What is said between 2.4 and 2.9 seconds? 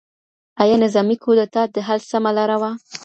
وه؟